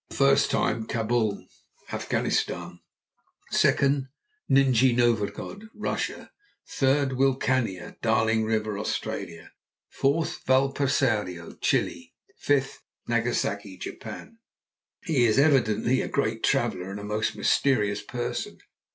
[0.09, 1.45] "First time, Cabul,
[1.93, 2.79] Afghanistan;
[3.51, 4.07] second,
[4.49, 6.31] Nijni Novgorod, Russia;
[6.67, 9.51] third, Wilcannia, Darling River, Australia;
[9.91, 14.39] fourth, Valparaiso, Chili; fifth, Nagasaki, Japan."
[15.03, 18.57] "He is evidently a great traveller and a most mysterious person."